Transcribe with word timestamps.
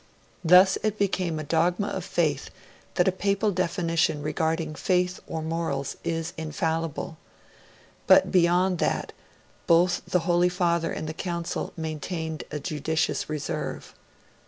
Thus 0.43 0.79
it 0.81 0.97
became 0.97 1.37
a 1.37 1.43
dogma 1.43 1.89
of 1.89 2.03
faith 2.03 2.49
that 2.95 3.07
a 3.07 3.11
Papal 3.11 3.51
definition 3.51 4.23
regarding 4.23 4.73
faith 4.73 5.19
or 5.27 5.43
morals 5.43 5.95
is 6.03 6.33
infallible; 6.37 7.17
but 8.07 8.31
beyond 8.31 8.79
that, 8.79 9.13
both 9.67 10.01
the 10.07 10.21
Holy 10.21 10.49
Father 10.49 10.91
and 10.91 11.07
the 11.07 11.13
Council 11.13 11.71
maintained 11.77 12.45
a 12.49 12.59
judicious 12.59 13.29
reserve. 13.29 13.93